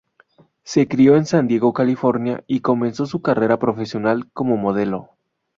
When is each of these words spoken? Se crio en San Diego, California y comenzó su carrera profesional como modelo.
Se 0.63 0.87
crio 0.87 1.15
en 1.15 1.27
San 1.27 1.47
Diego, 1.47 1.73
California 1.73 2.43
y 2.47 2.61
comenzó 2.61 3.05
su 3.05 3.21
carrera 3.21 3.59
profesional 3.59 4.31
como 4.33 4.57
modelo. 4.57 5.11